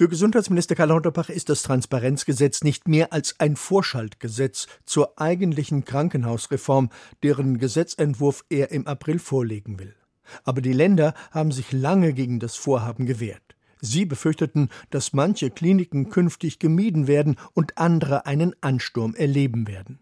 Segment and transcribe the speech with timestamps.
[0.00, 6.88] Für Gesundheitsminister Karl Lauterbach ist das Transparenzgesetz nicht mehr als ein Vorschaltgesetz zur eigentlichen Krankenhausreform,
[7.22, 9.94] deren Gesetzentwurf er im April vorlegen will.
[10.42, 13.42] Aber die Länder haben sich lange gegen das Vorhaben gewehrt.
[13.82, 19.98] Sie befürchteten, dass manche Kliniken künftig gemieden werden und andere einen Ansturm erleben werden.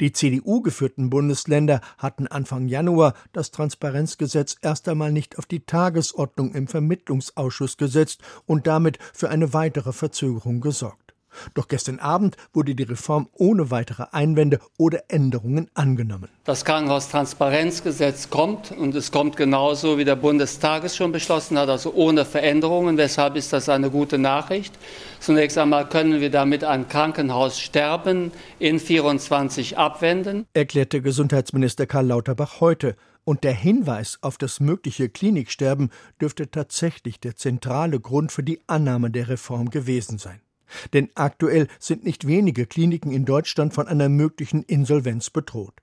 [0.00, 6.68] Die CDU-geführten Bundesländer hatten Anfang Januar das Transparenzgesetz erst einmal nicht auf die Tagesordnung im
[6.68, 11.11] Vermittlungsausschuss gesetzt und damit für eine weitere Verzögerung gesorgt.
[11.54, 16.28] Doch gestern Abend wurde die Reform ohne weitere Einwände oder Änderungen angenommen.
[16.44, 21.92] Das Krankenhaustransparenzgesetz kommt und es kommt genauso, wie der Bundestag es schon beschlossen hat, also
[21.94, 22.96] ohne Veränderungen.
[22.96, 24.74] Weshalb ist das eine gute Nachricht?
[25.20, 32.96] Zunächst einmal können wir damit ein Krankenhaussterben in 24 abwenden, erklärte Gesundheitsminister Karl Lauterbach heute.
[33.24, 35.90] Und der Hinweis auf das mögliche Kliniksterben
[36.20, 40.40] dürfte tatsächlich der zentrale Grund für die Annahme der Reform gewesen sein.
[40.92, 45.74] Denn aktuell sind nicht wenige Kliniken in Deutschland von einer möglichen Insolvenz bedroht.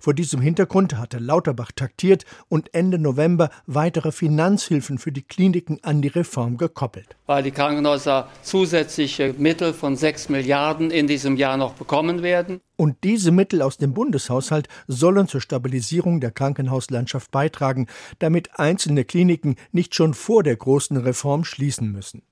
[0.00, 6.02] Vor diesem Hintergrund hatte Lauterbach taktiert und Ende November weitere Finanzhilfen für die Kliniken an
[6.02, 7.16] die Reform gekoppelt.
[7.26, 12.60] Weil die Krankenhäuser zusätzliche Mittel von 6 Milliarden in diesem Jahr noch bekommen werden.
[12.76, 17.86] Und diese Mittel aus dem Bundeshaushalt sollen zur Stabilisierung der Krankenhauslandschaft beitragen,
[18.18, 22.22] damit einzelne Kliniken nicht schon vor der großen Reform schließen müssen.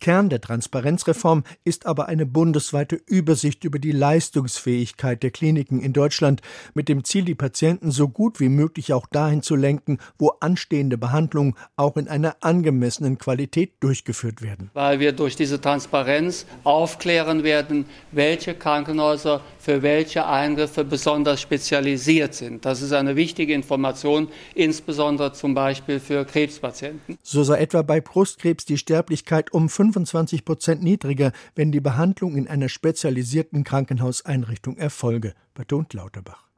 [0.00, 6.40] Kern der Transparenzreform ist aber eine bundesweite Übersicht über die Leistungsfähigkeit der Kliniken in Deutschland
[6.74, 10.96] mit dem Ziel, die Patienten so gut wie möglich auch dahin zu lenken, wo anstehende
[10.96, 14.70] Behandlungen auch in einer angemessenen Qualität durchgeführt werden.
[14.72, 22.64] Weil wir durch diese Transparenz aufklären werden, welche Krankenhäuser für welche Eingriffe besonders spezialisiert sind.
[22.64, 27.18] Das ist eine wichtige Information, insbesondere zum Beispiel für Krebspatienten.
[27.22, 32.48] So sei etwa bei Brustkrebs die Sterblichkeit um 25 Prozent niedriger, wenn die Behandlung in
[32.48, 36.50] einer spezialisierten Krankenhauseinrichtung erfolge, betont Lauterbach.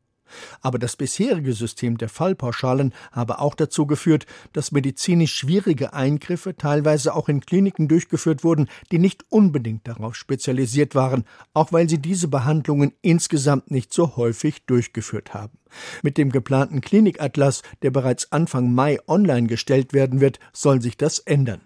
[0.61, 7.15] Aber das bisherige System der Fallpauschalen habe auch dazu geführt, dass medizinisch schwierige Eingriffe teilweise
[7.15, 11.25] auch in Kliniken durchgeführt wurden, die nicht unbedingt darauf spezialisiert waren,
[11.55, 15.59] auch weil sie diese Behandlungen insgesamt nicht so häufig durchgeführt haben.
[16.03, 21.19] Mit dem geplanten Klinikatlas, der bereits Anfang Mai online gestellt werden wird, soll sich das
[21.19, 21.63] ändern.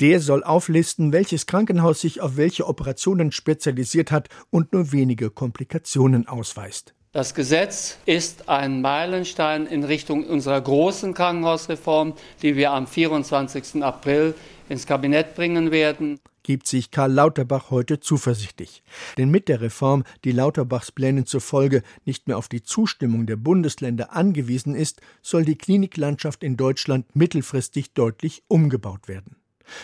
[0.00, 6.28] Der soll auflisten, welches Krankenhaus sich auf welche Operationen spezialisiert hat und nur wenige Komplikationen
[6.28, 6.94] ausweist.
[7.12, 12.12] Das Gesetz ist ein Meilenstein in Richtung unserer großen Krankenhausreform,
[12.42, 13.82] die wir am 24.
[13.82, 14.34] April
[14.68, 16.20] ins Kabinett bringen werden.
[16.42, 18.82] Gibt sich Karl Lauterbach heute zuversichtlich.
[19.16, 24.12] Denn mit der Reform, die Lauterbachs Plänen zufolge nicht mehr auf die Zustimmung der Bundesländer
[24.12, 29.36] angewiesen ist, soll die Kliniklandschaft in Deutschland mittelfristig deutlich umgebaut werden.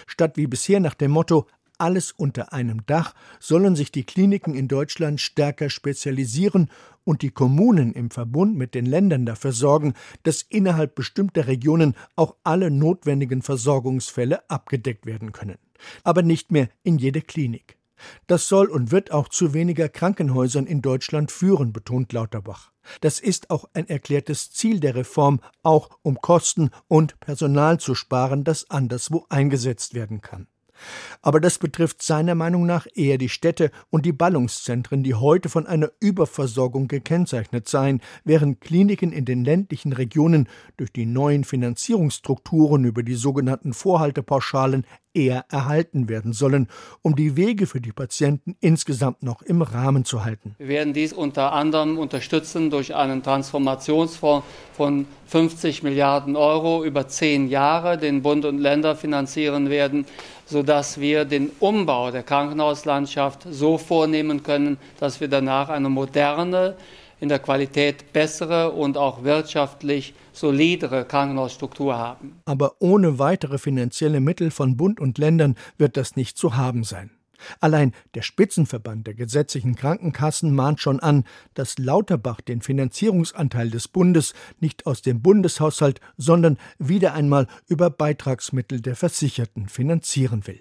[0.06, 1.46] Statt wie bisher nach dem Motto
[1.82, 6.70] alles unter einem Dach sollen sich die Kliniken in Deutschland stärker spezialisieren
[7.02, 12.36] und die Kommunen im Verbund mit den Ländern dafür sorgen, dass innerhalb bestimmter Regionen auch
[12.44, 15.58] alle notwendigen Versorgungsfälle abgedeckt werden können.
[16.04, 17.76] Aber nicht mehr in jede Klinik.
[18.26, 22.72] Das soll und wird auch zu weniger Krankenhäusern in Deutschland führen, betont Lauterbach.
[23.00, 28.44] Das ist auch ein erklärtes Ziel der Reform, auch um Kosten und Personal zu sparen,
[28.44, 30.48] das anderswo eingesetzt werden kann.
[31.20, 35.66] Aber das betrifft seiner Meinung nach eher die Städte und die Ballungszentren, die heute von
[35.66, 43.02] einer Überversorgung gekennzeichnet seien, während Kliniken in den ländlichen Regionen durch die neuen Finanzierungsstrukturen über
[43.02, 46.68] die sogenannten Vorhaltepauschalen eher erhalten werden sollen,
[47.02, 50.54] um die Wege für die Patienten insgesamt noch im Rahmen zu halten.
[50.58, 57.48] Wir werden dies unter anderem unterstützen durch einen Transformationsfonds von 50 Milliarden Euro über zehn
[57.48, 60.06] Jahre, den Bund und Länder finanzieren werden,
[60.46, 66.76] sodass wir den Umbau der Krankenhauslandschaft so vornehmen können, dass wir danach eine moderne,
[67.22, 72.40] in der Qualität bessere und auch wirtschaftlich solidere Krankenhausstruktur haben.
[72.46, 77.12] Aber ohne weitere finanzielle Mittel von Bund und Ländern wird das nicht zu haben sein.
[77.60, 81.22] Allein der Spitzenverband der gesetzlichen Krankenkassen mahnt schon an,
[81.54, 88.80] dass Lauterbach den Finanzierungsanteil des Bundes nicht aus dem Bundeshaushalt, sondern wieder einmal über Beitragsmittel
[88.80, 90.60] der Versicherten finanzieren will.